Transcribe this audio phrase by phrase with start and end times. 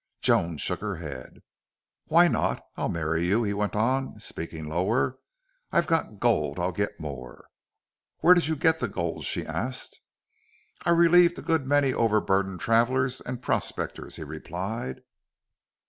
[0.19, 1.43] Joan shook her head.
[2.05, 2.65] "Why not?
[2.75, 5.19] I'll marry you," he went on, speaking lower.
[5.71, 7.49] "I've got gold; I'll get more."
[8.21, 9.99] "Where did you get the gold?" she asked
[10.87, 15.01] "I've relieved a good many overburdened travelers and prospectors," he replied.